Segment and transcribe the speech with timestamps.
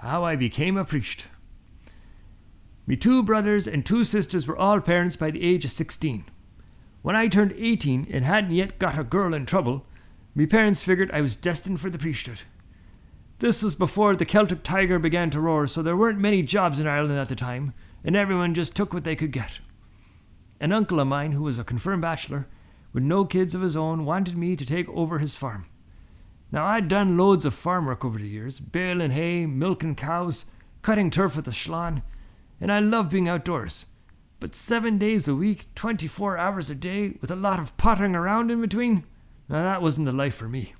[0.00, 1.26] how I became a priest.
[2.86, 6.24] Me two brothers and two sisters were all parents by the age of 16.
[7.02, 9.84] When I turned 18 and hadn't yet got a girl in trouble,
[10.34, 12.40] me parents figured I was destined for the priesthood.
[13.40, 16.86] This was before the Celtic tiger began to roar, so there weren't many jobs in
[16.86, 19.60] Ireland at the time, and everyone just took what they could get.
[20.60, 22.46] An uncle of mine, who was a confirmed bachelor,
[22.92, 25.66] with no kids of his own, wanted me to take over his farm.
[26.52, 30.44] Now, I'd done loads of farm work over the years baling hay, milking cows,
[30.82, 32.02] cutting turf with a sleán,
[32.60, 33.86] and I love being outdoors.
[34.40, 38.50] But seven days a week, 24 hours a day, with a lot of pottering around
[38.50, 39.04] in between,
[39.48, 40.74] now that wasn't the life for me.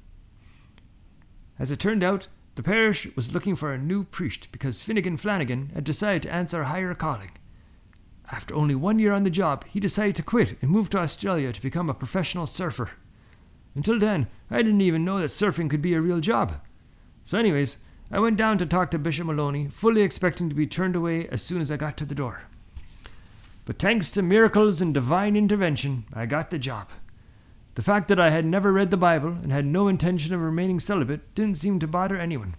[1.59, 5.71] As it turned out, the parish was looking for a new priest because Finnegan Flanagan
[5.75, 7.31] had decided to answer a higher calling.
[8.33, 11.53] After only one year on the job, he decided to quit and move to Australia
[11.53, 12.91] to become a professional surfer.
[13.75, 16.61] Until then, I didn't even know that surfing could be a real job.
[17.25, 17.77] So, anyways,
[18.11, 21.43] I went down to talk to Bishop Maloney, fully expecting to be turned away as
[21.43, 22.43] soon as I got to the door.
[23.65, 26.89] But thanks to miracles and divine intervention, I got the job.
[27.77, 30.81] The fact that I had never read the Bible and had no intention of remaining
[30.81, 32.57] celibate didn't seem to bother anyone.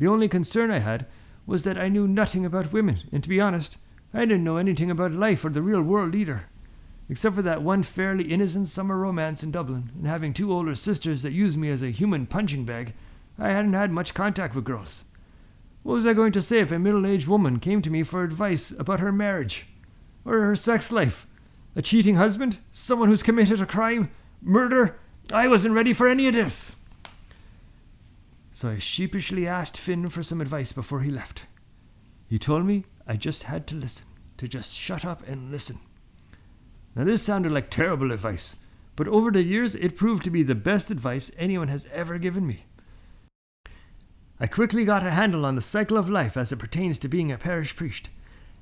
[0.00, 1.06] The only concern I had
[1.46, 3.78] was that I knew nothing about women, and to be honest,
[4.12, 6.46] I didn't know anything about life or the real world either.
[7.08, 11.22] Except for that one fairly innocent summer romance in Dublin, and having two older sisters
[11.22, 12.94] that used me as a human punching bag,
[13.38, 15.04] I hadn't had much contact with girls.
[15.82, 18.22] What was I going to say if a middle aged woman came to me for
[18.22, 19.66] advice about her marriage?
[20.24, 21.26] Or her sex life?
[21.76, 22.58] A cheating husband?
[22.72, 24.10] Someone who's committed a crime?
[24.40, 24.98] Murder?
[25.30, 26.72] I wasn't ready for any of this.
[28.54, 31.44] So I sheepishly asked Finn for some advice before he left.
[32.28, 34.06] He told me I just had to listen,
[34.38, 35.80] to just shut up and listen.
[36.96, 38.54] Now, this sounded like terrible advice,
[38.94, 42.46] but over the years it proved to be the best advice anyone has ever given
[42.46, 42.66] me.
[44.38, 47.32] I quickly got a handle on the cycle of life as it pertains to being
[47.32, 48.10] a parish priest,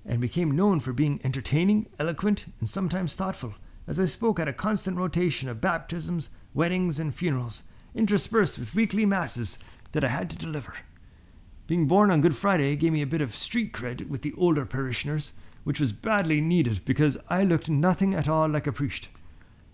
[0.05, 3.55] and became known for being entertaining, eloquent, and sometimes thoughtful,
[3.86, 7.62] as I spoke at a constant rotation of baptisms, weddings, and funerals,
[7.95, 9.58] interspersed with weekly masses
[9.92, 10.74] that I had to deliver.
[11.67, 14.64] Being born on Good Friday gave me a bit of street cred with the older
[14.67, 15.33] parishioners,
[15.64, 19.08] which was badly needed because I looked nothing at all like a priest.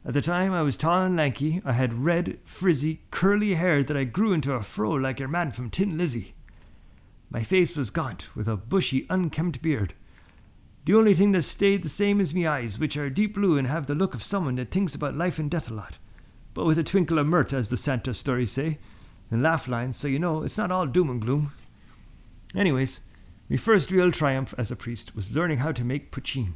[0.05, 3.97] At the time I was tall and lanky, I had red, frizzy, curly hair that
[3.97, 6.35] I grew into a fro like your man from Thin Lizzy.
[7.31, 9.95] My face was gaunt, with a bushy, unkempt beard.
[10.87, 13.69] The only thing that stayed the same is me eyes, which are deep blue and
[13.69, 15.99] have the look of someone that thinks about life and death a lot,
[16.55, 18.79] but with a twinkle of mirth, as the Santa stories say,
[19.31, 21.53] and laugh lines, so you know it's not all doom and gloom.
[22.55, 23.01] Anyways,
[23.49, 26.53] my first real triumph as a priest was learning how to make poitín.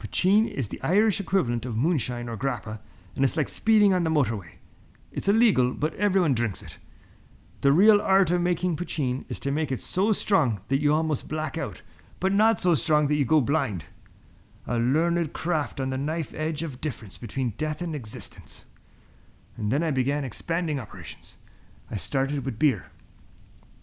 [0.00, 2.80] Poitín is the Irish equivalent of moonshine or grappa,
[3.14, 4.54] and it's like speeding on the motorway.
[5.12, 6.78] It's illegal, but everyone drinks it.
[7.60, 11.28] The real art of making poitín is to make it so strong that you almost
[11.28, 11.82] black out,
[12.18, 13.84] but not so strong that you go blind.
[14.66, 18.64] A learned craft on the knife edge of difference between death and existence.
[19.56, 21.38] And then I began expanding operations.
[21.88, 22.86] I started with beer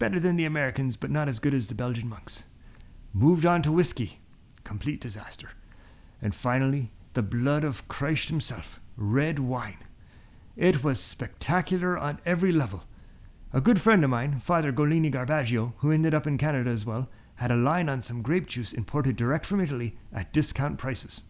[0.02, 2.42] better than the Americans, but not as good as the Belgian monks.
[3.12, 4.18] Moved on to whiskey,
[4.64, 5.50] complete disaster.
[6.20, 9.76] And finally, the blood of Christ himself, red wine.
[10.56, 12.82] It was spectacular on every level.
[13.52, 17.08] A good friend of mine, Father Golini Garbaggio, who ended up in Canada as well,
[17.36, 21.22] had a line on some grape juice imported direct from Italy at discount prices.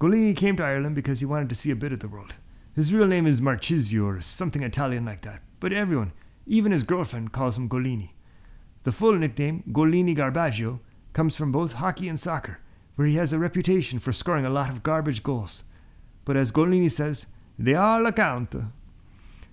[0.00, 2.34] Golini came to Ireland because he wanted to see a bit of the world.
[2.74, 6.10] His real name is Marchisio or something Italian like that, but everyone,
[6.46, 8.10] even his girlfriend calls him Golini.
[8.82, 10.80] The full nickname, Golini Garbaggio,
[11.12, 12.58] comes from both hockey and soccer,
[12.96, 15.64] where he has a reputation for scoring a lot of garbage goals.
[16.24, 17.26] But as Golini says,
[17.58, 18.54] they all account.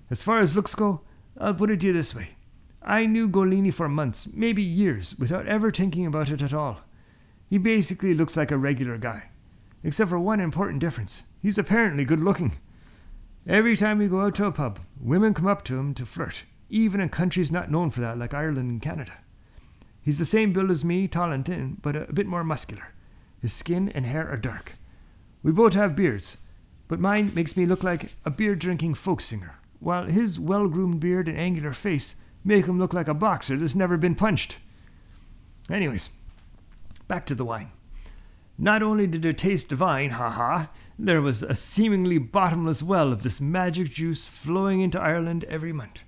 [0.09, 1.02] As far as looks go,
[1.40, 2.31] I'll put it to you this way.
[2.84, 6.81] I knew Golini for months, maybe years, without ever thinking about it at all.
[7.50, 9.29] He basically looks like a regular guy,
[9.84, 11.23] except for one important difference.
[11.41, 12.58] He's apparently good looking.
[13.47, 16.44] Every time we go out to a pub, women come up to him to flirt,
[16.72, 19.14] even in countries not known for that, like Ireland and Canada.
[20.02, 22.94] He's the same build as me, tall and thin, but a bit more muscular.
[23.40, 24.73] His skin and hair are dark.
[25.44, 26.38] We both have beards,
[26.88, 31.00] but mine makes me look like a beer drinking folk singer, while his well groomed
[31.00, 34.58] beard and angular face make him look like a boxer that's never been punched.
[35.70, 36.09] Anyways,
[37.08, 37.72] back to the wine.
[38.58, 43.24] Not only did it taste divine, ha ha, there was a seemingly bottomless well of
[43.24, 46.02] this magic juice flowing into Ireland every month.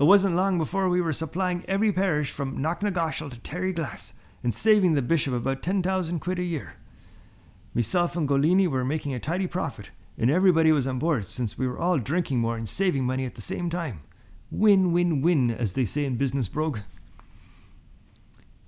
[0.00, 4.94] It wasn't long before we were supplying every parish from Knocknagoshel to Terryglass and saving
[4.94, 6.76] the bishop about 10,000 quid a year.
[7.74, 11.68] Myself and Golini were making a tidy profit, and everybody was on board since we
[11.68, 14.00] were all drinking more and saving money at the same time.
[14.50, 16.78] Win, win, win, as they say in business brogue.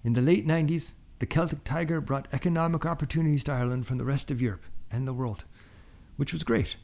[0.05, 4.31] In the late 90s, the Celtic Tiger brought economic opportunities to Ireland from the rest
[4.31, 5.44] of Europe and the world,
[6.19, 6.76] which was great.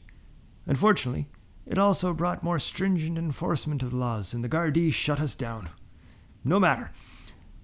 [0.65, 1.27] Unfortunately,
[1.69, 5.69] it also brought more stringent enforcement of the laws, and the Gardaí shut us down.
[6.43, 6.91] No matter.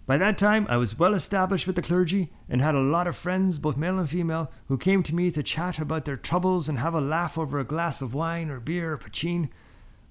[0.05, 3.17] By that time, I was well established with the clergy and had a lot of
[3.17, 6.77] friends, both male and female, who came to me to chat about their troubles and
[6.77, 9.49] have a laugh over a glass of wine or beer or poitín.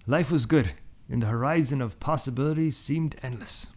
[0.09, 0.73] Life was good,
[1.09, 3.69] and the horizon of possibilities seemed endless.